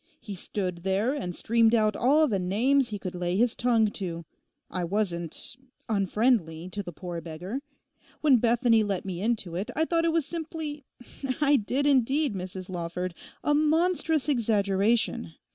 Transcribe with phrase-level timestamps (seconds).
[0.19, 4.25] He stood there and streamed out all the names he could lay his tongue to.
[4.67, 7.59] I wasn't—unfriendly to the poor beggar.
[8.21, 13.53] When Bethany let me into it I thought it was simply—I did indeed, Mrs Lawford—a
[13.53, 15.35] monstrous exaggeration.